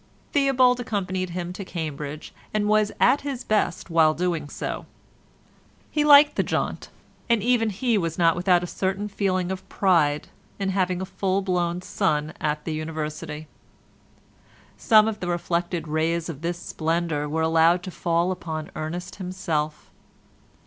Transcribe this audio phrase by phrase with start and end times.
[0.33, 4.87] Theobald accompanied him to Cambridge, and was at his best while doing so.
[5.91, 6.89] He liked the jaunt,
[7.29, 11.43] and even he was not without a certain feeling of pride in having a full
[11.43, 13.45] blown son at the University.
[14.75, 19.91] Some of the reflected rays of this splendour were allowed to fall upon Ernest himself.